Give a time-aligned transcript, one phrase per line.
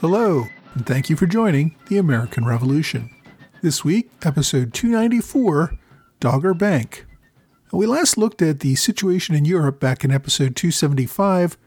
[0.00, 3.10] Hello, and thank you for joining the American Revolution.
[3.60, 5.78] This week, episode 294
[6.20, 7.04] Dogger Bank.
[7.70, 11.58] We last looked at the situation in Europe back in episode 275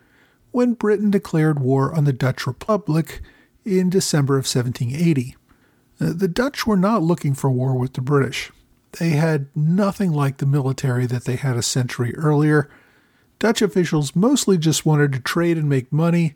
[0.49, 3.21] when Britain declared war on the Dutch Republic
[3.63, 5.35] in December of 1780.
[6.11, 8.51] The Dutch were not looking for war with the British.
[8.99, 12.69] They had nothing like the military that they had a century earlier.
[13.39, 16.35] Dutch officials mostly just wanted to trade and make money,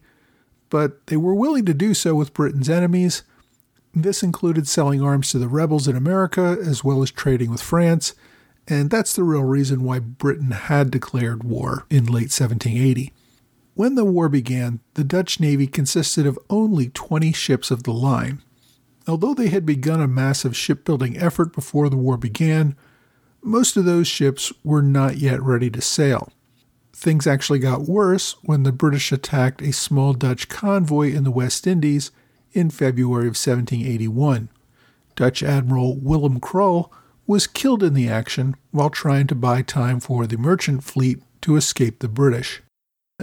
[0.69, 3.23] but they were willing to do so with Britain's enemies.
[3.93, 8.13] This included selling arms to the rebels in America as well as trading with France,
[8.67, 13.13] and that's the real reason why Britain had declared war in late 1780.
[13.75, 18.41] When the war began, the Dutch Navy consisted of only 20 ships of the line.
[19.08, 22.75] Although they had begun a massive shipbuilding effort before the war began,
[23.41, 26.30] most of those ships were not yet ready to sail.
[26.94, 31.66] Things actually got worse when the British attacked a small Dutch convoy in the West
[31.66, 32.11] Indies
[32.52, 34.49] in February of 1781.
[35.16, 36.92] Dutch Admiral Willem Crul
[37.25, 41.55] was killed in the action while trying to buy time for the merchant fleet to
[41.55, 42.61] escape the British.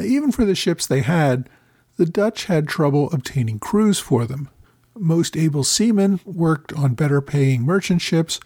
[0.00, 1.48] Even for the ships they had,
[1.96, 4.48] the Dutch had trouble obtaining crews for them.
[4.96, 8.38] Most able seamen worked on better paying merchant ships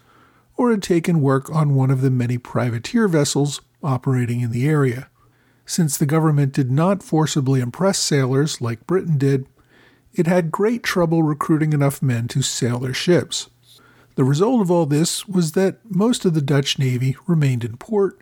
[0.57, 5.09] or had taken work on one of the many privateer vessels operating in the area.
[5.65, 9.45] Since the government did not forcibly impress sailors like Britain did,
[10.13, 13.49] it had great trouble recruiting enough men to sail their ships.
[14.15, 18.19] The result of all this was that most of the Dutch navy remained in port,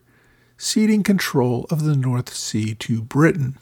[0.58, 3.58] ceding control of the North Sea to Britain.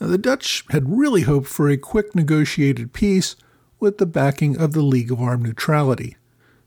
[0.00, 3.36] Now, the Dutch had really hoped for a quick negotiated peace
[3.80, 6.16] with the backing of the League of Armed Neutrality.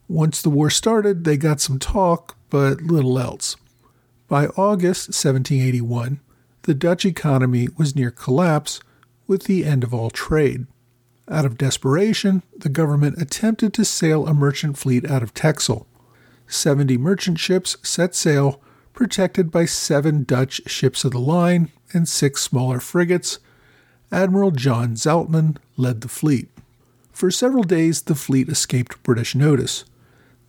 [0.07, 3.55] Once the war started, they got some talk, but little else.
[4.27, 6.19] By August 1781,
[6.63, 8.79] the Dutch economy was near collapse
[9.27, 10.67] with the end of all trade.
[11.29, 15.87] Out of desperation, the government attempted to sail a merchant fleet out of Texel.
[16.47, 18.61] Seventy merchant ships set sail,
[18.93, 23.39] protected by seven Dutch ships of the line and six smaller frigates.
[24.11, 26.49] Admiral John Zoutman led the fleet.
[27.11, 29.85] For several days, the fleet escaped British notice.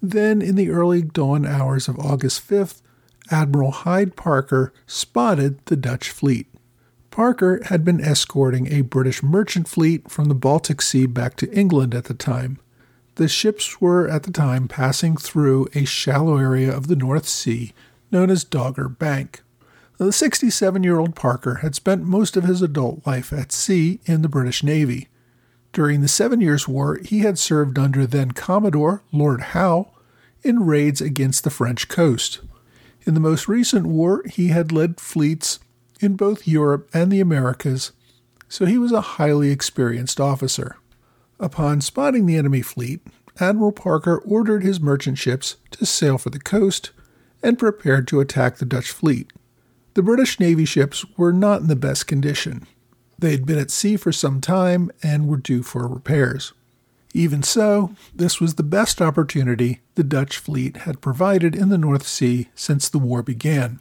[0.01, 2.83] Then, in the early dawn hours of August 5th,
[3.31, 6.47] Admiral Hyde Parker spotted the Dutch fleet.
[7.11, 11.95] Parker had been escorting a British merchant fleet from the Baltic Sea back to England
[11.95, 12.59] at the time.
[13.17, 17.75] The ships were at the time passing through a shallow area of the North Sea
[18.11, 19.43] known as Dogger Bank.
[19.99, 24.23] The 67 year old Parker had spent most of his adult life at sea in
[24.23, 25.09] the British Navy.
[25.73, 29.91] During the Seven Years' War, he had served under then Commodore Lord Howe
[30.43, 32.41] in raids against the French coast.
[33.07, 35.61] In the most recent war, he had led fleets
[36.01, 37.93] in both Europe and the Americas,
[38.49, 40.77] so he was a highly experienced officer.
[41.41, 43.01] Upon spotting the enemy fleet,
[43.41, 46.91] Admiral Parker ordered his merchant ships to sail for the coast
[47.43, 49.33] and prepared to attack the Dutch fleet.
[49.95, 52.67] The British Navy ships were not in the best condition.
[53.23, 56.53] They had been at sea for some time and were due for repairs.
[57.15, 62.05] Even so, this was the best opportunity the Dutch fleet had provided in the North
[62.05, 63.79] Sea since the war began.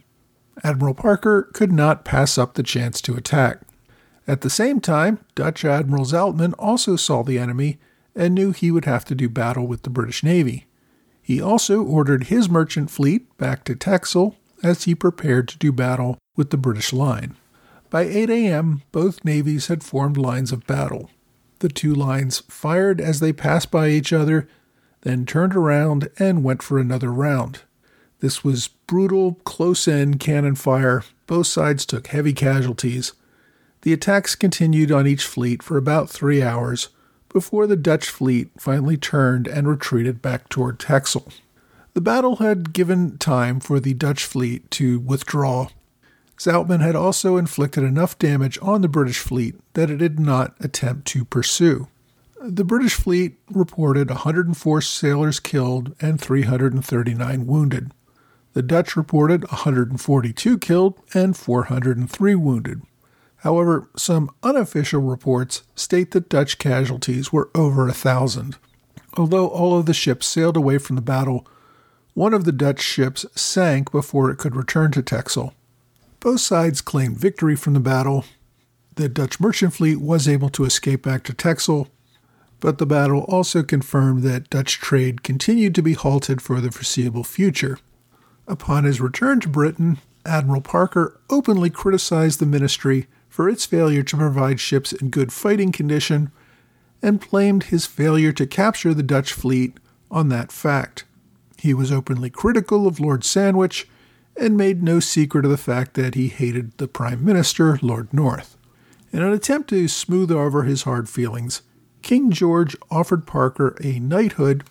[0.62, 3.62] Admiral Parker could not pass up the chance to attack.
[4.28, 7.80] At the same time, Dutch Admiral Zoutman also saw the enemy
[8.14, 10.66] and knew he would have to do battle with the British Navy.
[11.20, 16.18] He also ordered his merchant fleet back to Texel as he prepared to do battle
[16.36, 17.34] with the British line.
[17.92, 21.10] By 8 a.m., both navies had formed lines of battle.
[21.58, 24.48] The two lines fired as they passed by each other,
[25.02, 27.60] then turned around and went for another round.
[28.20, 31.04] This was brutal, close in cannon fire.
[31.26, 33.12] Both sides took heavy casualties.
[33.82, 36.88] The attacks continued on each fleet for about three hours
[37.28, 41.30] before the Dutch fleet finally turned and retreated back toward Texel.
[41.92, 45.68] The battle had given time for the Dutch fleet to withdraw
[46.42, 51.06] Zoutman had also inflicted enough damage on the British fleet that it did not attempt
[51.08, 51.86] to pursue.
[52.40, 57.92] The British fleet reported 104 sailors killed and 339 wounded.
[58.54, 62.82] The Dutch reported 142 killed and 403 wounded.
[63.36, 68.58] However, some unofficial reports state that Dutch casualties were over a thousand.
[69.16, 71.46] Although all of the ships sailed away from the battle,
[72.14, 75.54] one of the Dutch ships sank before it could return to Texel.
[76.22, 78.24] Both sides claimed victory from the battle.
[78.94, 81.88] The Dutch merchant fleet was able to escape back to Texel,
[82.60, 87.24] but the battle also confirmed that Dutch trade continued to be halted for the foreseeable
[87.24, 87.76] future.
[88.46, 94.16] Upon his return to Britain, Admiral Parker openly criticized the ministry for its failure to
[94.16, 96.30] provide ships in good fighting condition
[97.02, 99.76] and blamed his failure to capture the Dutch fleet
[100.08, 101.04] on that fact.
[101.58, 103.88] He was openly critical of Lord Sandwich
[104.36, 108.56] and made no secret of the fact that he hated the Prime Minister, Lord North.
[109.12, 111.62] In an attempt to smooth over his hard feelings,
[112.00, 114.64] King George offered Parker a knighthood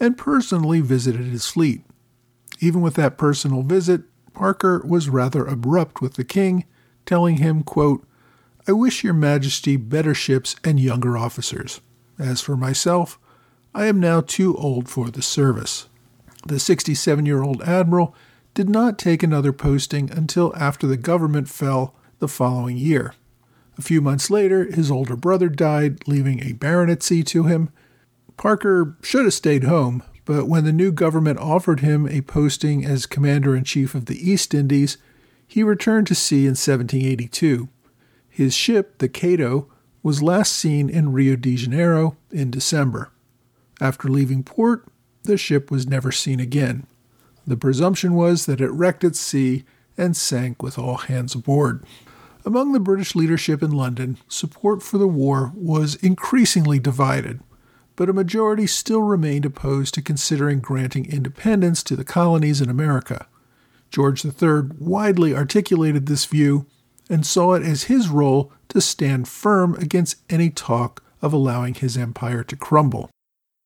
[0.00, 1.82] and personally visited his fleet.
[2.60, 4.02] Even with that personal visit,
[4.34, 6.64] Parker was rather abrupt with the king
[7.06, 8.06] telling him, quote,
[8.66, 11.80] I wish your majesty better ships and younger officers.
[12.18, 13.18] As for myself,
[13.74, 15.88] I am now too old for the service.
[16.46, 18.14] The 67 year old admiral
[18.58, 23.14] did not take another posting until after the government fell the following year.
[23.78, 27.70] A few months later, his older brother died, leaving a baronetcy to him.
[28.36, 33.06] Parker should have stayed home, but when the new government offered him a posting as
[33.06, 34.98] commander in chief of the East Indies,
[35.46, 37.68] he returned to sea in 1782.
[38.28, 39.68] His ship, the Cato,
[40.02, 43.12] was last seen in Rio de Janeiro in December.
[43.80, 44.84] After leaving port,
[45.22, 46.88] the ship was never seen again.
[47.48, 49.64] The presumption was that it wrecked at sea
[49.96, 51.82] and sank with all hands aboard.
[52.44, 57.40] Among the British leadership in London, support for the war was increasingly divided,
[57.96, 63.26] but a majority still remained opposed to considering granting independence to the colonies in America.
[63.90, 66.66] George III widely articulated this view
[67.08, 71.96] and saw it as his role to stand firm against any talk of allowing his
[71.96, 73.08] empire to crumble.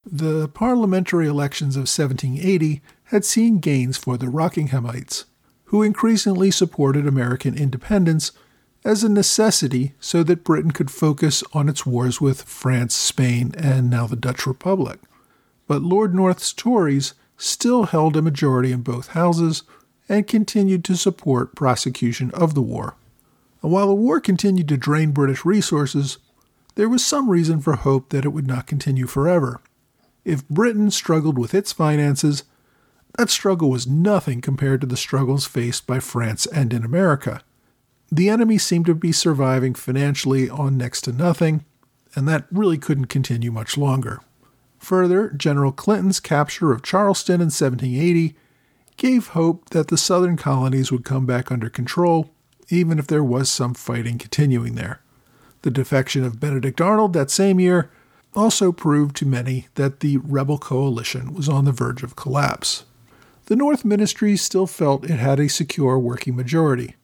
[0.04, 2.80] The parliamentary elections of 1780
[3.12, 5.26] had seen gains for the Rockinghamites,
[5.66, 8.32] who increasingly supported American independence
[8.84, 13.88] as a necessity so that Britain could focus on its wars with France, Spain, and
[13.88, 14.98] now the Dutch Republic.
[15.68, 19.62] But Lord North's Tories still held a majority in both houses,
[20.08, 22.96] and continued to support prosecution of the war.
[23.62, 26.18] And while the war continued to drain British resources,
[26.74, 29.60] there was some reason for hope that it would not continue forever.
[30.24, 32.44] If Britain struggled with its finances,
[33.18, 37.42] that struggle was nothing compared to the struggles faced by France and in America.
[38.10, 41.64] The enemy seemed to be surviving financially on next to nothing,
[42.14, 44.20] and that really couldn't continue much longer.
[44.78, 48.34] Further, General Clinton's capture of Charleston in 1780
[48.96, 52.30] gave hope that the southern colonies would come back under control,
[52.68, 55.00] even if there was some fighting continuing there.
[55.62, 57.90] The defection of Benedict Arnold that same year
[58.34, 62.84] also proved to many that the rebel coalition was on the verge of collapse.
[63.52, 66.96] The North Ministry still felt it had a secure working majority.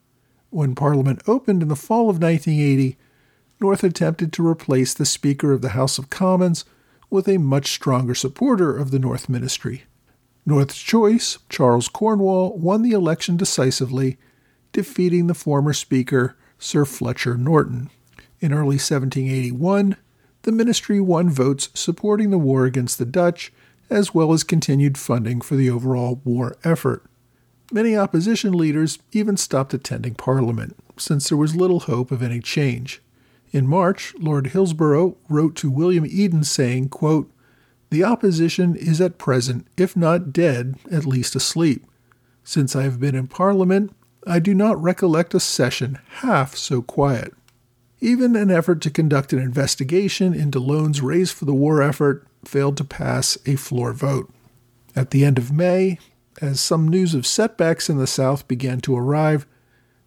[0.48, 2.96] When Parliament opened in the fall of 1980,
[3.60, 6.64] North attempted to replace the Speaker of the House of Commons
[7.10, 9.82] with a much stronger supporter of the North Ministry,
[10.46, 14.16] North's choice, Charles Cornwall, won the election decisively,
[14.72, 17.90] defeating the former Speaker, Sir Fletcher Norton.
[18.40, 19.98] In early 1781,
[20.44, 23.52] the ministry won votes supporting the war against the Dutch,
[23.90, 27.04] as well as continued funding for the overall war effort.
[27.72, 33.02] Many opposition leaders even stopped attending Parliament, since there was little hope of any change.
[33.50, 37.30] In March, Lord Hillsborough wrote to William Eden saying, quote,
[37.90, 41.86] the opposition is at present, if not dead, at least asleep.
[42.44, 43.94] Since I have been in Parliament,
[44.26, 47.32] I do not recollect a session half so quiet.
[48.00, 52.78] Even an effort to conduct an investigation into loans raised for the war effort failed
[52.78, 54.32] to pass a floor vote.
[54.96, 55.98] At the end of May,
[56.40, 59.46] as some news of setbacks in the South began to arrive,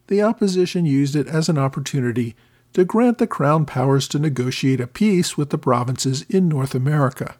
[0.08, 2.34] the opposition used it as an opportunity
[2.72, 7.36] to grant the Crown powers to negotiate a peace with the provinces in North America.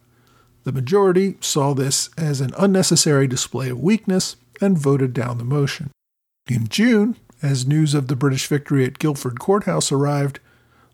[0.65, 5.91] The majority saw this as an unnecessary display of weakness and voted down the motion.
[6.49, 10.39] In June, as news of the British victory at Guilford Courthouse arrived,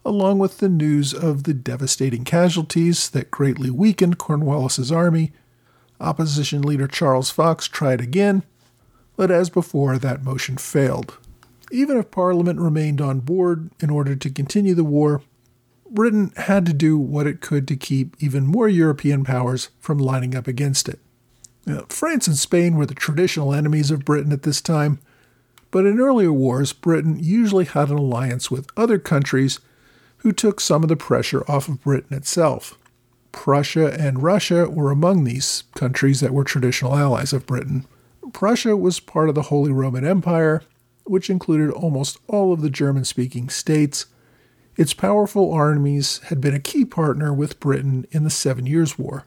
[0.05, 5.33] along with the news of the devastating casualties that greatly weakened Cornwallis's army,
[6.01, 8.43] opposition leader Charles Fox tried again,
[9.17, 11.19] but as before, that motion failed.
[11.71, 15.23] Even if Parliament remained on board in order to continue the war,
[15.91, 20.35] Britain had to do what it could to keep even more European powers from lining
[20.35, 21.01] up against it.
[21.67, 25.01] Now, France and Spain were the traditional enemies of Britain at this time,
[25.71, 29.61] but in earlier wars, Britain usually had an alliance with other countries
[30.19, 32.79] who took some of the pressure off of Britain itself.
[33.33, 37.87] Prussia and Russia were among these countries that were traditional allies of Britain.
[38.33, 40.63] Prussia was part of the Holy Roman Empire,
[41.05, 44.07] which included almost all of the German speaking states.
[44.77, 49.25] Its powerful armies had been a key partner with Britain in the Seven Years' War.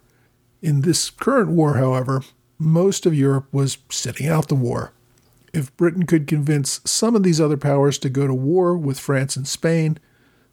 [0.61, 2.23] In this current war, however,
[2.59, 4.93] most of Europe was sitting out the war.
[5.53, 9.35] If Britain could convince some of these other powers to go to war with France
[9.35, 9.97] and Spain,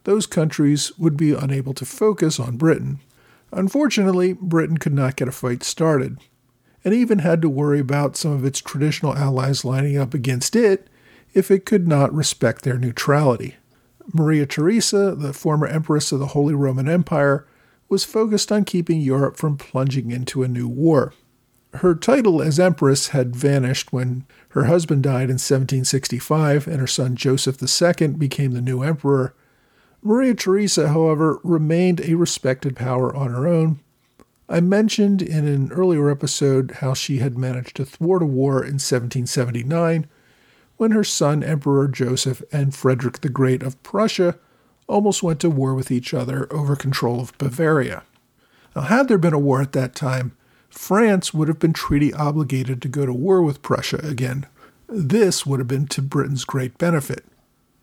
[0.09, 2.99] those countries would be unable to focus on Britain.
[3.51, 6.17] Unfortunately, Britain could not get a fight started,
[6.83, 10.87] and even had to worry about some of its traditional allies lining up against it
[11.35, 13.57] if it could not respect their neutrality.
[14.11, 17.45] Maria Theresa, the former empress of the Holy Roman Empire,
[17.87, 21.13] was focused on keeping Europe from plunging into a new war.
[21.75, 27.15] Her title as empress had vanished when her husband died in 1765 and her son
[27.15, 29.35] Joseph II became the new emperor.
[30.01, 33.79] Maria Theresa, however, remained a respected power on her own.
[34.47, 38.79] I mentioned in an earlier episode how she had managed to thwart a war in
[38.79, 40.07] 1779
[40.77, 44.39] when her son Emperor Joseph and Frederick the Great of Prussia
[44.87, 48.03] almost went to war with each other over control of Bavaria.
[48.75, 50.31] Now, had there been a war at that time,
[50.69, 54.47] France would have been treaty obligated to go to war with Prussia again.
[54.87, 57.25] This would have been to Britain's great benefit.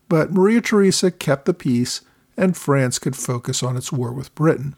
[0.09, 2.03] But Maria Theresa kept the peace,
[2.37, 4.77] and France could focus on its war with Britain.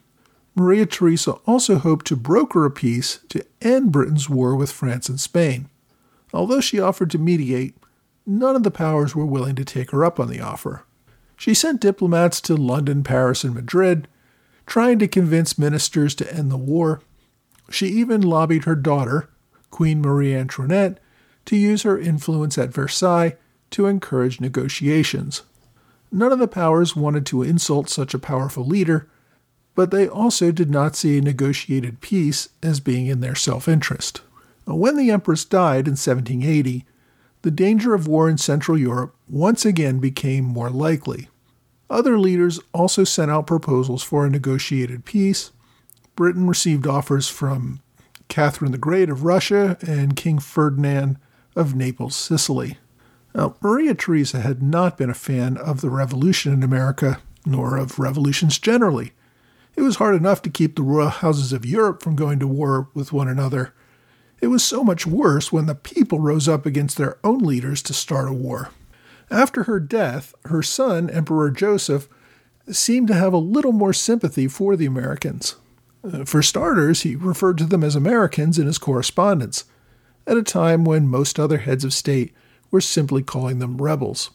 [0.55, 5.21] Maria Theresa also hoped to broker a peace to end Britain's war with France and
[5.21, 5.69] Spain.
[6.33, 7.77] Although she offered to mediate,
[8.27, 10.85] none of the powers were willing to take her up on the offer.
[11.37, 14.09] She sent diplomats to London, Paris, and Madrid,
[14.67, 17.01] trying to convince ministers to end the war,
[17.71, 19.29] she even lobbied her daughter,
[19.71, 20.99] Queen Marie Antoinette,
[21.47, 23.37] to use her influence at Versailles
[23.71, 25.43] to encourage negotiations.
[26.11, 29.09] None of the powers wanted to insult such a powerful leader,
[29.75, 34.23] but they also did not see a negotiated peace as being in their self interest.
[34.65, 36.85] When the Empress died in 1780,
[37.43, 41.29] the danger of war in Central Europe once again became more likely.
[41.89, 45.53] Other leaders also sent out proposals for a negotiated peace,
[46.19, 47.79] Britain received offers from
[48.27, 51.17] Catherine the Great of Russia and King Ferdinand
[51.55, 52.77] of Naples, Sicily.
[53.39, 58.01] Now, Maria Theresa had not been a fan of the revolution in America, nor of
[58.01, 59.13] revolutions generally.
[59.77, 62.89] It was hard enough to keep the royal houses of Europe from going to war
[62.95, 63.73] with one another.
[64.41, 67.95] It was so much worse when the people rose up against their own leaders to
[67.95, 68.71] start a war.
[69.31, 72.09] After her death, her son, Emperor Joseph,
[72.69, 75.55] seemed to have a little more sympathy for the Americans.
[76.03, 79.65] Uh, for starters, he referred to them as Americans in his correspondence,
[80.27, 82.35] at a time when most other heads of state
[82.71, 84.31] were simply calling them rebels.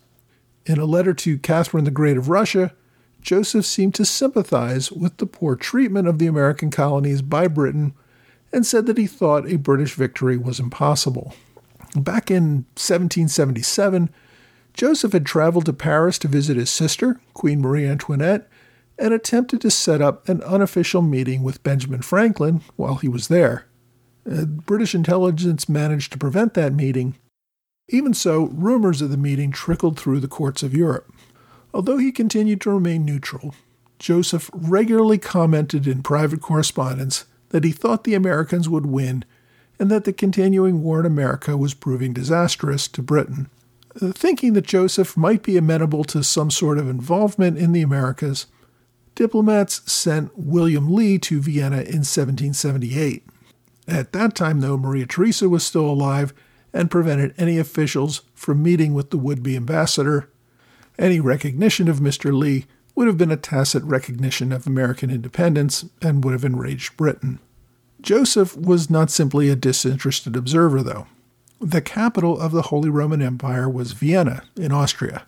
[0.66, 2.74] In a letter to Catherine the Great of Russia,
[3.22, 7.94] Joseph seemed to sympathize with the poor treatment of the American colonies by Britain
[8.52, 11.34] and said that he thought a British victory was impossible.
[11.96, 14.10] Back in 1777,
[14.74, 18.48] Joseph had traveled to Paris to visit his sister, Queen Marie Antoinette,
[18.98, 23.66] and attempted to set up an unofficial meeting with Benjamin Franklin while he was there.
[24.30, 27.16] Uh, British intelligence managed to prevent that meeting.
[27.90, 31.14] Even so, rumors of the meeting trickled through the courts of Europe.
[31.74, 33.54] Although he continued to remain neutral,
[34.00, 39.26] Joseph regularly commented in private correspondence that he thought the Americans would win
[39.80, 43.50] and that the continuing war in America was proving disastrous to Britain.
[43.96, 48.48] Thinking that Joseph might be amenable to some sort of involvement in the Americas,
[49.14, 53.24] diplomats sent William Lee to Vienna in 1778.
[53.88, 56.34] At that time, though, Maria Theresa was still alive
[56.74, 60.30] and prevented any officials from meeting with the would be ambassador.
[60.98, 62.38] Any recognition of Mr.
[62.38, 62.66] Lee
[62.96, 67.40] would have been a tacit recognition of American independence and would have enraged Britain.
[68.02, 71.08] Joseph was not simply a disinterested observer, though.
[71.62, 75.26] The capital of the Holy Roman Empire was Vienna in Austria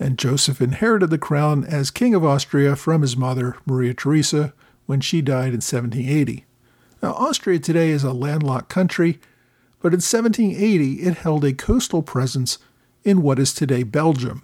[0.00, 4.54] and Joseph inherited the crown as King of Austria from his mother, Maria Theresa,
[4.86, 6.46] when she died in 1780.
[7.02, 9.20] Now, Austria today is a landlocked country,
[9.80, 12.58] but in 1780 it held a coastal presence
[13.04, 14.42] in what is today Belgium.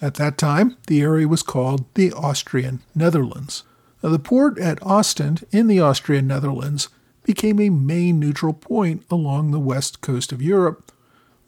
[0.00, 3.64] At that time, the area was called the Austrian Netherlands.
[4.02, 6.88] Now, the port at Ostend in the Austrian Netherlands
[7.24, 10.92] became a main neutral point along the west coast of Europe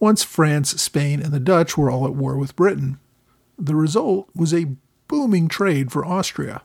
[0.00, 2.99] once France, Spain, and the Dutch were all at war with Britain.
[3.58, 4.75] The result was a
[5.06, 6.62] booming trade for Austria.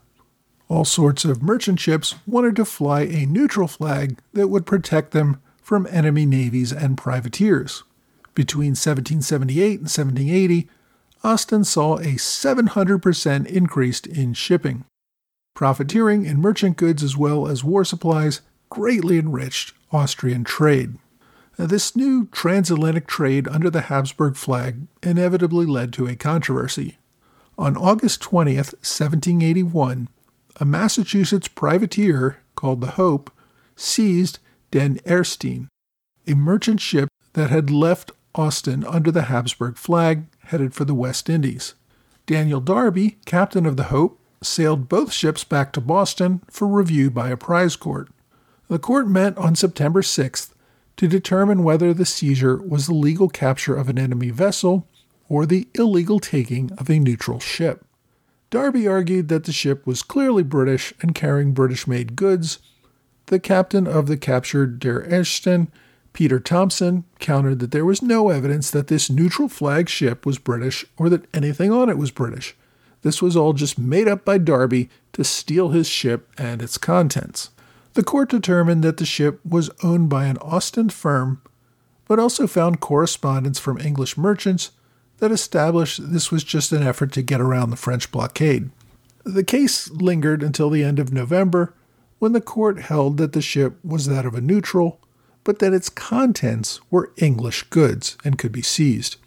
[0.67, 5.39] All sorts of merchant ships wanted to fly a neutral flag that would protect them
[5.65, 7.83] from enemy navies and privateers.
[8.35, 10.69] Between 1778 and 1780,
[11.23, 14.85] Ostend saw a 700% increase in shipping.
[15.55, 20.99] Profiteering in merchant goods as well as war supplies greatly enriched Austrian trade.
[21.57, 26.99] Now, this new transatlantic trade under the Habsburg flag inevitably led to a controversy.
[27.57, 30.09] On August 20th, 1781,
[30.57, 33.31] a Massachusetts privateer called the Hope
[33.75, 34.37] seized
[34.71, 35.67] Den Erstein,
[36.27, 41.29] a merchant ship that had left Ostend under the Habsburg flag headed for the West
[41.29, 41.73] Indies.
[42.25, 47.29] Daniel Darby, captain of the Hope, sailed both ships back to Boston for review by
[47.29, 48.09] a prize court.
[48.67, 50.51] The court met on September 6th
[50.97, 54.87] to determine whether the seizure was the legal capture of an enemy vessel
[55.29, 57.85] or the illegal taking of a neutral ship.
[58.49, 62.59] Darby argued that the ship was clearly British and carrying British made goods.
[63.27, 65.67] The captain of the captured Der Ersten,
[66.13, 70.85] Peter Thompson, countered that there was no evidence that this neutral flag ship was British
[70.97, 72.55] or that anything on it was British.
[73.01, 77.49] This was all just made up by Darby to steal his ship and its contents.
[77.93, 81.41] The court determined that the ship was owned by an Ostend firm,
[82.07, 84.71] but also found correspondence from English merchants
[85.19, 88.69] that established this was just an effort to get around the French blockade.
[89.23, 91.73] The case lingered until the end of November,
[92.19, 94.99] when the court held that the ship was that of a neutral,
[95.43, 99.17] but that its contents were English goods and could be seized.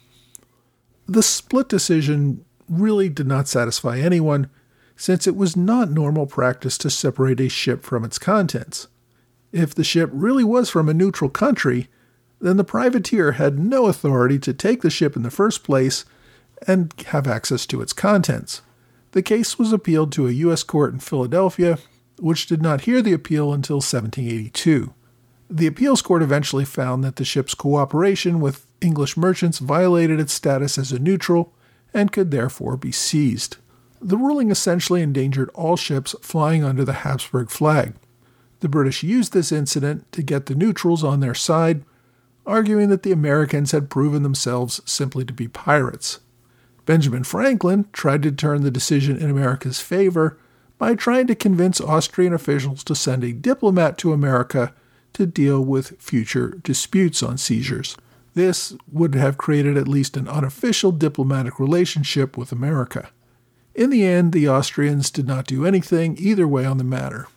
[1.07, 4.49] The split decision really did not satisfy anyone,
[4.95, 8.87] since it was not normal practice to separate a ship from its contents.
[9.51, 11.87] If the ship really was from a neutral country,
[12.41, 16.05] then the privateer had no authority to take the ship in the first place
[16.67, 18.61] and have access to its contents.
[19.11, 20.63] The case was appealed to a U.S.
[20.63, 21.79] court in Philadelphia,
[22.21, 24.93] which did not hear the appeal until 1782.
[25.49, 30.77] The appeals court eventually found that the ship's cooperation with English merchants violated its status
[30.77, 31.53] as a neutral
[31.93, 33.57] and could therefore be seized.
[34.01, 37.93] The ruling essentially endangered all ships flying under the Habsburg flag.
[38.59, 41.83] The British used this incident to get the neutrals on their side
[42.45, 46.19] arguing that the Americans had proven themselves simply to be pirates.
[46.85, 50.39] Benjamin Franklin tried to turn the decision in America's favor
[50.79, 54.73] by trying to convince Austrian officials to send a diplomat to America
[55.13, 57.95] to deal with future disputes on seizures.
[58.33, 63.09] This would have created at least an unofficial diplomatic relationship with America.
[63.75, 67.27] In the end, the Austrians did not do anything either way on the matter.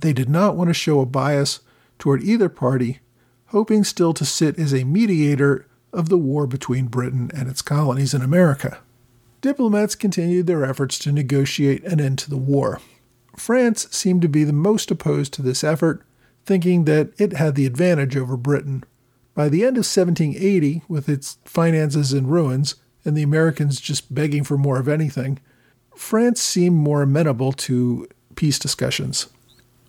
[0.00, 1.60] They did not want to show a bias
[1.98, 3.00] toward either party
[3.46, 8.12] hoping still to sit as a mediator of the war between Britain and its colonies
[8.12, 8.78] in America.
[9.46, 12.80] Diplomats continued their efforts to negotiate an end to the war.
[13.36, 16.02] France seemed to be the most opposed to this effort,
[16.44, 18.82] thinking that it had the advantage over Britain.
[19.34, 24.42] By the end of 1780, with its finances in ruins and the Americans just begging
[24.42, 25.38] for more of anything,
[25.94, 29.28] France seemed more amenable to peace discussions.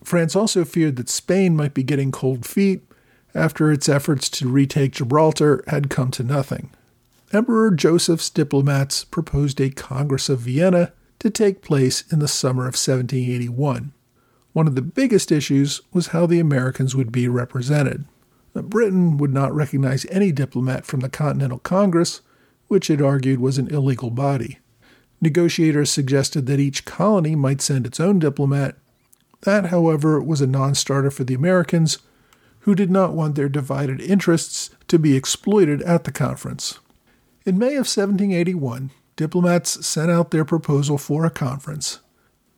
[0.04, 2.84] France also feared that Spain might be getting cold feet
[3.34, 6.70] after its efforts to retake Gibraltar had come to nothing.
[7.34, 12.76] Emperor Joseph's diplomats proposed a Congress of Vienna to take place in the summer of
[12.76, 13.92] 1781.
[14.54, 18.06] One of the biggest issues was how the Americans would be represented.
[18.54, 22.22] Britain would not recognize any diplomat from the Continental Congress,
[22.70, 24.60] which it argued was an illegal body.
[25.22, 28.76] Negotiators suggested that each colony might send its own diplomat.
[29.42, 32.00] That, however, was a non starter for the Americans,
[32.62, 36.80] who did not want their divided interests to be exploited at the conference.
[37.48, 42.02] In May of 1781, diplomats sent out their proposal for a conference.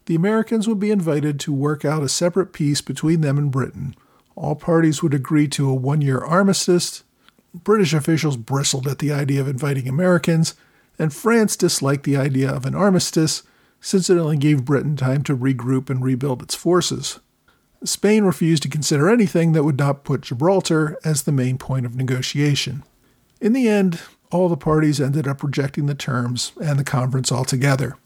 [0.08, 3.96] The Americans would be invited to work out a separate peace between them and Britain.
[4.34, 7.04] All parties would agree to a one year armistice.
[7.54, 10.56] British officials bristled at the idea of inviting Americans,
[10.98, 13.44] and France disliked the idea of an armistice
[13.80, 17.20] since it only gave Britain time to regroup and rebuild its forces.
[17.84, 21.96] Spain refused to consider anything that would not put Gibraltar as the main point of
[21.96, 22.82] negotiation.
[23.40, 27.98] In the end, all the parties ended up rejecting the terms and the conference altogether.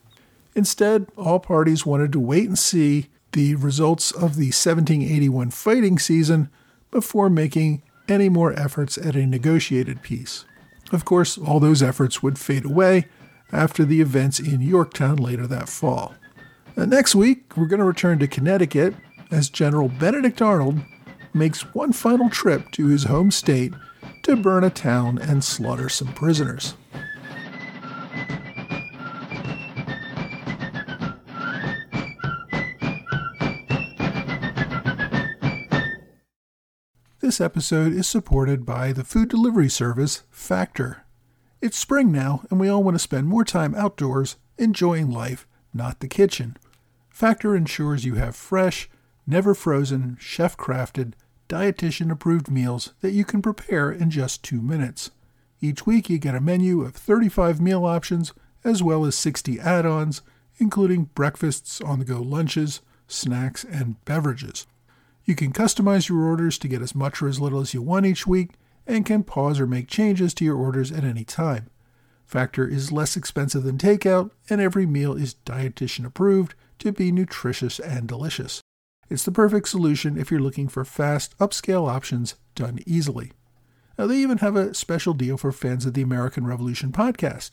[0.55, 6.49] Instead, all parties wanted to wait and see the results of the 1781 fighting season
[6.91, 10.45] before making any more efforts at a negotiated peace.
[10.91, 13.07] Of course, all those efforts would fade away
[13.51, 16.13] after the events in Yorktown later that fall.
[16.77, 18.95] Uh, next week, we're going to return to Connecticut
[19.31, 20.79] as General Benedict Arnold
[21.33, 23.73] makes one final trip to his home state
[24.23, 26.75] to burn a town and slaughter some prisoners.
[37.19, 41.03] This episode is supported by the food delivery service Factor.
[41.61, 45.99] It's spring now, and we all want to spend more time outdoors enjoying life, not
[45.99, 46.57] the kitchen.
[47.09, 48.89] Factor ensures you have fresh,
[49.25, 51.13] never frozen, chef crafted,
[51.53, 55.11] dietitian approved meals that you can prepare in just two minutes.
[55.61, 59.85] Each week, you get a menu of 35 meal options as well as 60 add
[59.85, 60.23] ons,
[60.57, 64.65] including breakfasts, on the go lunches, snacks, and beverages.
[65.25, 68.07] You can customize your orders to get as much or as little as you want
[68.07, 68.53] each week
[68.87, 71.69] and can pause or make changes to your orders at any time.
[72.25, 77.79] Factor is less expensive than takeout, and every meal is dietitian approved to be nutritious
[77.79, 78.63] and delicious.
[79.09, 83.33] It's the perfect solution if you're looking for fast, upscale options done easily.
[83.97, 87.51] Now, they even have a special deal for fans of the American Revolution podcast.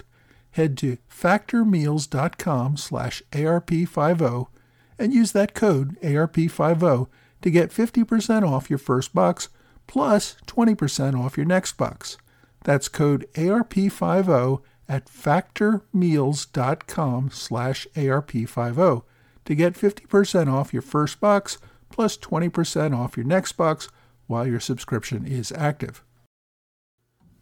[0.53, 4.47] Head to factormeals.com slash ARP50
[4.99, 7.09] and use that code ARP50
[7.43, 9.49] to get 50% off your first box
[9.87, 12.17] plus 20% off your next box.
[12.65, 19.03] That's code ARP50 at factormeals.com slash ARP50
[19.45, 21.59] to get 50% off your first box
[21.91, 23.89] plus 20% off your next box
[24.27, 26.05] while your subscription is active.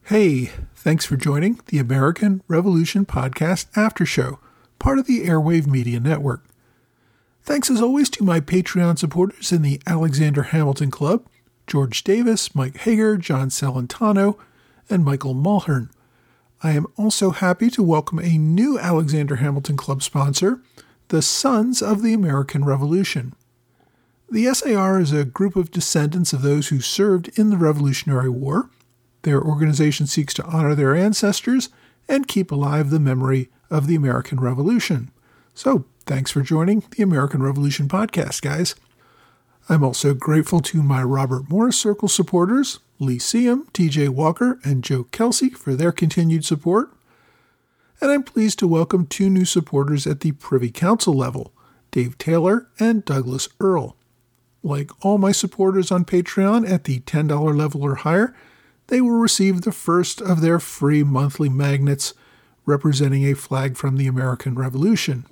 [0.07, 4.39] Hey, thanks for joining the American Revolution Podcast After Show,
[4.79, 6.47] part of the Airwave Media Network.
[7.43, 11.27] Thanks as always to my Patreon supporters in the Alexander Hamilton Club,
[11.67, 14.39] George Davis, Mike Hager, John Celentano,
[14.89, 15.91] and Michael Mulhern.
[16.63, 20.61] I am also happy to welcome a new Alexander Hamilton Club sponsor,
[21.09, 23.35] the Sons of the American Revolution.
[24.31, 28.69] The SAR is a group of descendants of those who served in the Revolutionary War.
[29.23, 31.71] Their organization seeks to honor their ancestors
[32.09, 35.11] and keep alive the memory of the American Revolution.
[35.55, 38.75] So, thanks for joining the American Revolution podcast, guys.
[39.67, 45.05] I'm also grateful to my Robert Morris Circle supporters, Lee Seam, TJ Walker, and Joe
[45.05, 46.91] Kelsey for their continued support
[48.01, 51.53] and I'm pleased to welcome two new supporters at the Privy Council level
[51.91, 53.97] Dave Taylor and Douglas Earle.
[54.63, 58.35] Like all my supporters on Patreon at the $10 level or higher,
[58.89, 62.15] they will receive the first of their free monthly magnets
[62.67, 65.25] representing a flag from the American Revolution.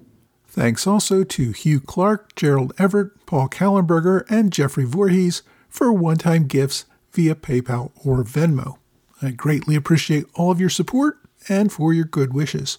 [0.47, 6.47] Thanks also to Hugh Clark, Gerald Everett, Paul Kallenberger, and Jeffrey Voorhees for one time
[6.47, 8.79] gifts via PayPal or Venmo.
[9.21, 12.79] I greatly appreciate all of your support and for your good wishes.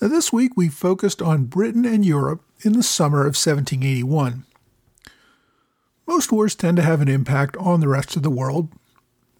[0.00, 4.44] Now, this week we focused on Britain and Europe in the summer of 1781.
[6.06, 8.68] Most wars tend to have an impact on the rest of the world.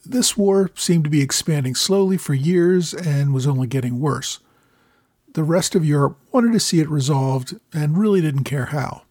[0.05, 4.39] This war seemed to be expanding slowly for years and was only getting worse.
[5.33, 9.03] The rest of Europe wanted to see it resolved and really didn't care how.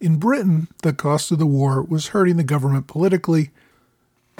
[0.00, 3.50] In Britain, the cost of the war was hurting the government politically,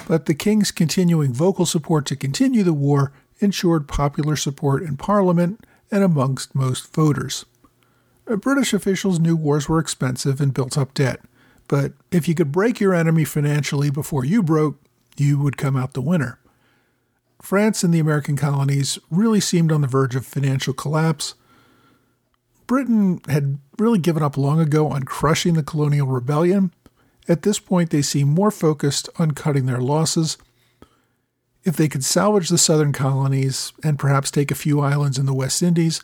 [0.07, 5.65] but the king's continuing vocal support to continue the war ensured popular support in Parliament
[5.91, 7.45] and amongst most voters.
[8.27, 11.21] Uh, British officials knew wars were expensive and built up debt,
[11.67, 14.79] but if you could break your enemy financially before you broke,
[15.17, 16.39] you would come out the winner.
[17.41, 21.35] France and the American colonies really seemed on the verge of financial collapse.
[22.67, 26.71] Britain had really given up long ago on crushing the colonial rebellion.
[27.27, 30.37] At this point, they seemed more focused on cutting their losses
[31.69, 35.33] if they could salvage the southern colonies and perhaps take a few islands in the
[35.33, 36.01] West Indies,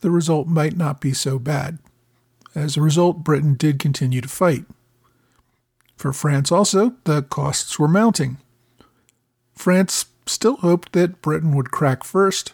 [0.00, 1.78] the result might not be so bad.
[2.54, 4.64] As a result, Britain did continue to fight.
[5.96, 8.38] For France also, the costs were mounting.
[9.54, 12.52] France still hoped that Britain would crack first,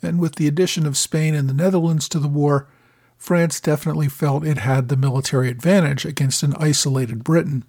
[0.00, 2.68] and with the addition of Spain and the Netherlands to the war,
[3.16, 7.64] France definitely felt it had the military advantage against an isolated Britain.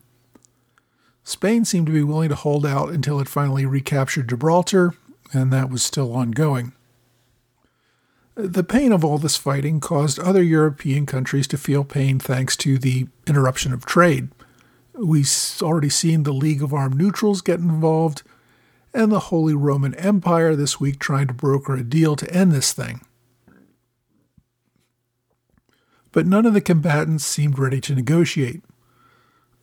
[1.28, 4.94] Spain seemed to be willing to hold out until it finally recaptured Gibraltar,
[5.34, 6.72] and that was still ongoing.
[8.36, 12.78] The pain of all this fighting caused other European countries to feel pain thanks to
[12.78, 14.30] the interruption of trade.
[14.94, 15.28] We've
[15.64, 18.22] already seen the League of Armed Neutrals get involved,
[18.94, 22.72] and the Holy Roman Empire this week trying to broker a deal to end this
[22.72, 23.02] thing.
[26.12, 28.64] But none of the combatants seemed ready to negotiate.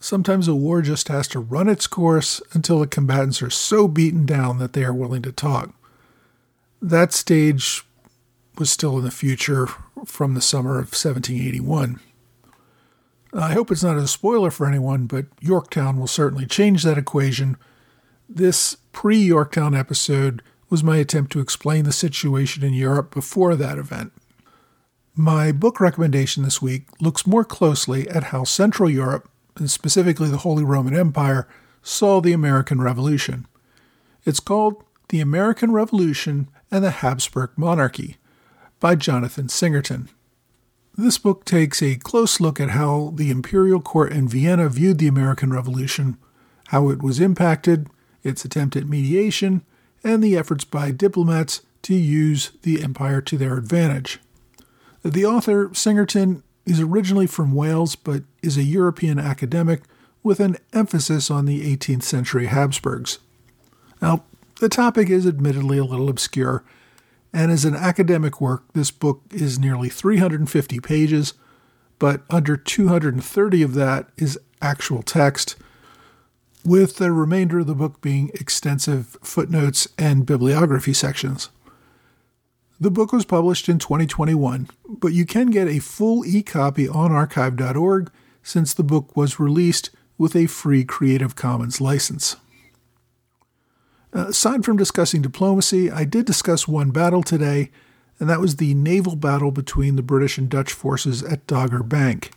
[0.02, 4.26] Sometimes a war just has to run its course until the combatants are so beaten
[4.26, 5.72] down that they are willing to talk.
[6.82, 7.84] That stage
[8.58, 9.68] was still in the future
[10.04, 12.00] from the summer of 1781.
[13.32, 17.56] I hope it's not a spoiler for anyone, but Yorktown will certainly change that equation.
[18.28, 23.78] This pre Yorktown episode was my attempt to explain the situation in Europe before that
[23.78, 24.12] event.
[25.14, 30.38] My book recommendation this week looks more closely at how Central Europe and specifically the
[30.38, 31.48] Holy Roman Empire,
[31.82, 33.46] saw the American Revolution.
[34.24, 38.16] It's called The American Revolution and the Habsburg Monarchy
[38.80, 40.08] by Jonathan Singerton.
[40.96, 45.08] This book takes a close look at how the imperial court in Vienna viewed the
[45.08, 46.18] American Revolution,
[46.68, 47.88] how it was impacted,
[48.22, 49.62] its attempt at mediation,
[50.04, 54.20] and the efforts by diplomats to use the empire to their advantage.
[55.02, 59.82] The author, Singerton, is originally from Wales but is a European academic
[60.22, 63.18] with an emphasis on the 18th century Habsburgs.
[64.00, 64.24] Now,
[64.60, 66.62] the topic is admittedly a little obscure,
[67.32, 71.34] and as an academic work, this book is nearly 350 pages,
[71.98, 75.56] but under 230 of that is actual text,
[76.64, 81.48] with the remainder of the book being extensive footnotes and bibliography sections.
[82.82, 87.12] The book was published in 2021, but you can get a full e copy on
[87.12, 88.10] archive.org
[88.42, 92.34] since the book was released with a free Creative Commons license.
[94.12, 97.70] Uh, aside from discussing diplomacy, I did discuss one battle today,
[98.18, 102.32] and that was the naval battle between the British and Dutch forces at Dogger Bank.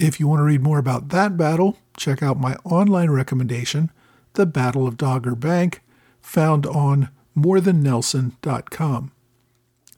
[0.00, 3.92] If you want to read more about that battle, check out my online recommendation,
[4.32, 5.80] The Battle of Dogger Bank,
[6.20, 9.12] found on morethannelson.com.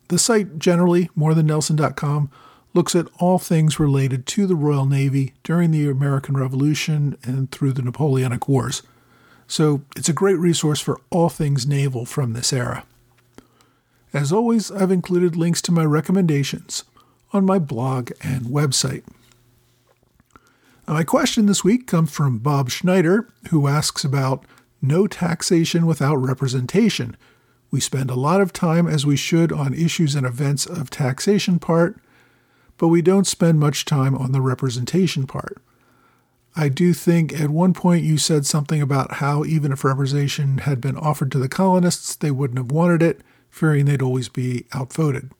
[0.08, 2.30] The site generally, morethannelson.com,
[2.74, 7.72] looks at all things related to the Royal Navy during the American Revolution and through
[7.72, 8.82] the Napoleonic Wars.
[9.48, 12.84] So it's a great resource for all things naval from this era.
[14.12, 16.84] As always, I've included links to my recommendations
[17.32, 19.02] on my blog and website.
[20.86, 24.44] Now, my question this week comes from Bob Schneider, who asks about
[24.80, 27.16] no taxation without representation.
[27.70, 31.58] We spend a lot of time, as we should, on issues and events of taxation
[31.58, 31.98] part,
[32.78, 35.58] but we don't spend much time on the representation part.
[36.54, 40.80] I do think at one point you said something about how even if representation had
[40.80, 45.32] been offered to the colonists, they wouldn't have wanted it, fearing they'd always be outvoted.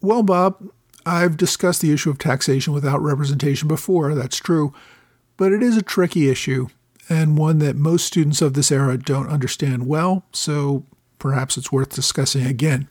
[0.00, 0.70] Well, Bob,
[1.04, 4.72] I've discussed the issue of taxation without representation before, that's true,
[5.36, 6.68] but it is a tricky issue
[7.08, 10.84] and one that most students of this era don't understand well, so
[11.18, 12.88] perhaps it's worth discussing again.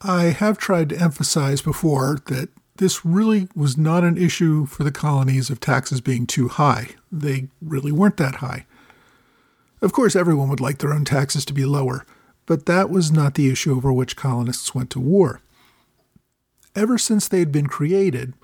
[0.00, 4.90] I have tried to emphasize before that this really was not an issue for the
[4.90, 6.88] colonies of taxes being too high.
[7.10, 8.66] They really weren't that high.
[9.80, 12.06] Of course, everyone would like their own taxes to be lower,
[12.46, 15.40] but that was not the issue over which colonists went to war.
[16.74, 18.34] Ever since they had been created,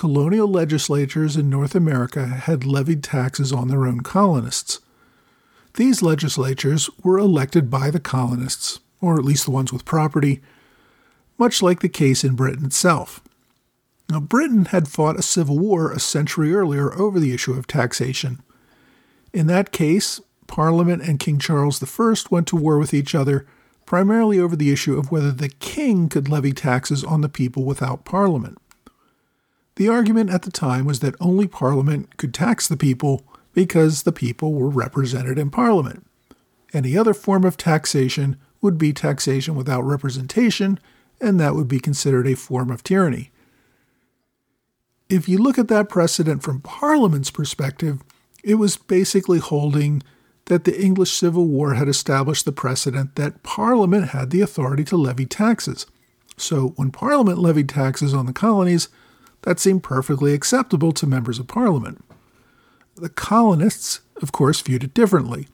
[0.00, 4.80] colonial legislatures in North America had levied taxes on their own colonists.
[5.74, 10.40] These legislatures were elected by the colonists, or at least the ones with property,
[11.36, 13.20] much like the case in Britain itself.
[14.08, 18.40] Now, Britain had fought a civil war a century earlier over the issue of taxation.
[19.34, 23.46] In that case, Parliament and King Charles I went to war with each other
[23.84, 28.06] primarily over the issue of whether the king could levy taxes on the people without
[28.06, 28.56] Parliament.
[29.76, 34.12] The argument at the time was that only Parliament could tax the people because the
[34.12, 36.06] people were represented in Parliament.
[36.72, 40.78] Any other form of taxation would be taxation without representation,
[41.20, 43.30] and that would be considered a form of tyranny
[45.10, 48.00] if you look at that precedent from Parliament's perspective,
[48.44, 50.02] it was basically holding
[50.46, 54.96] that the English Civil War had established the precedent that Parliament had the authority to
[54.96, 55.86] levy taxes.
[56.36, 58.88] So when Parliament levied taxes on the colonies,
[59.42, 62.04] that seemed perfectly acceptable to members of Parliament.
[62.96, 65.48] The colonists, of course, viewed it differently.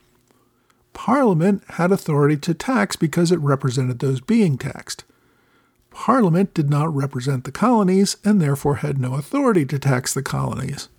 [0.93, 5.03] Parliament had authority to tax because it represented those being taxed.
[5.91, 10.89] Parliament did not represent the colonies and therefore had no authority to tax the colonies.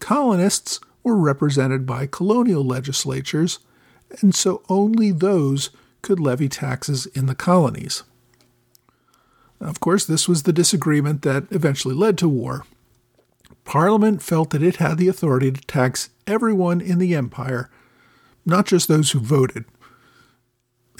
[0.00, 3.58] Colonists were represented by colonial legislatures,
[4.20, 5.70] and so only those
[6.02, 8.04] could levy taxes in the colonies.
[9.60, 12.64] Of course, this was the disagreement that eventually led to war.
[13.64, 17.70] Parliament felt that it had the authority to tax everyone in the empire,
[18.46, 19.64] not just those who voted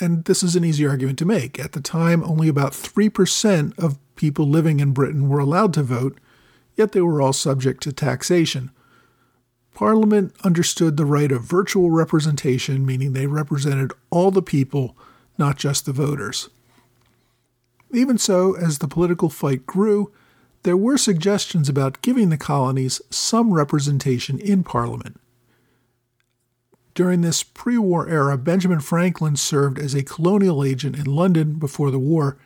[0.01, 1.59] and this is an easy argument to make.
[1.59, 6.19] At the time, only about 3% of people living in Britain were allowed to vote,
[6.77, 8.71] yet they were all subject to taxation.
[9.75, 14.97] Parliament understood the right of virtual representation, meaning they represented all the people,
[15.37, 16.49] not just the voters.
[17.93, 20.13] Even so, as the political fight grew,
[20.63, 25.19] there were suggestions about giving the colonies some representation in Parliament.
[26.95, 31.91] During this pre war era, Benjamin Franklin served as a colonial agent in London before
[31.91, 32.37] the war,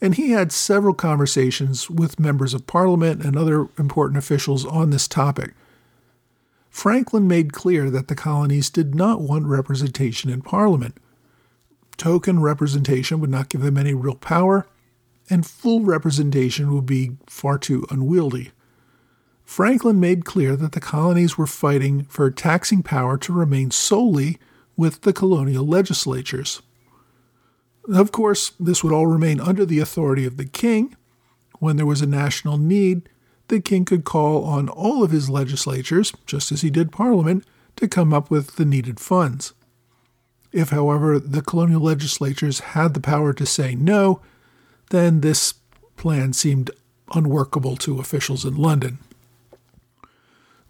[0.00, 5.06] and he had several conversations with members of parliament and other important officials on this
[5.06, 5.54] topic.
[6.70, 10.96] Franklin made clear that the colonies did not want representation in Parliament.
[11.96, 14.66] Token representation would not give them any real power,
[15.30, 18.50] and full representation would be far too unwieldy.
[19.44, 24.38] Franklin made clear that the colonies were fighting for taxing power to remain solely
[24.76, 26.62] with the colonial legislatures.
[27.88, 30.96] Of course, this would all remain under the authority of the king.
[31.58, 33.08] When there was a national need,
[33.48, 37.44] the king could call on all of his legislatures, just as he did Parliament,
[37.76, 39.52] to come up with the needed funds.
[40.52, 44.20] If, however, the colonial legislatures had the power to say no,
[44.90, 45.54] then this
[45.96, 46.70] plan seemed
[47.14, 48.98] unworkable to officials in London.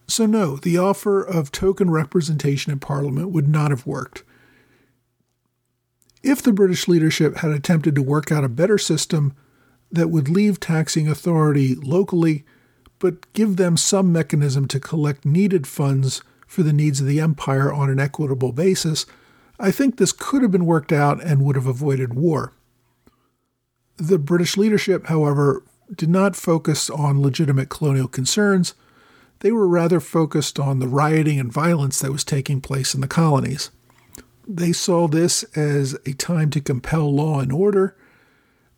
[0.07, 4.25] So, no, the offer of token representation in Parliament would not have worked.
[6.23, 9.35] If the British leadership had attempted to work out a better system
[9.93, 12.45] that would leave taxing authority locally,
[12.99, 17.73] but give them some mechanism to collect needed funds for the needs of the empire
[17.73, 19.07] on an equitable basis,
[19.59, 22.53] I think this could have been worked out and would have avoided war.
[24.01, 25.63] The British leadership, however,
[25.95, 28.75] did not focus on legitimate colonial concerns
[29.41, 33.09] they were rather focused on the rioting and violence that was taking place in the
[33.09, 33.71] colonies.
[34.47, 37.97] They saw this as a time to compel law and order,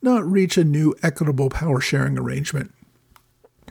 [0.01, 2.73] not reach a new equitable power sharing arrangement.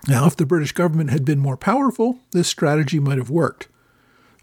[0.08, 3.68] Now, if the British government had been more powerful, this strategy might have worked.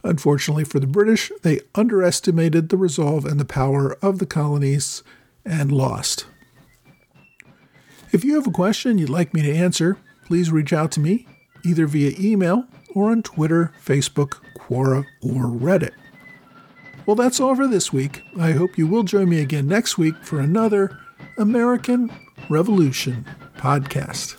[0.04, 5.02] Unfortunately for the British, they underestimated the resolve and the power of the colonies
[5.44, 6.26] and lost.
[8.10, 11.26] If you have a question you'd like me to answer, please reach out to me
[11.64, 15.92] either via email or on Twitter, Facebook, Quora, or Reddit.
[17.04, 18.22] Well, that's all for this week.
[18.38, 20.98] I hope you will join me again next week for another
[21.36, 22.10] American
[22.48, 24.36] Revolution podcast.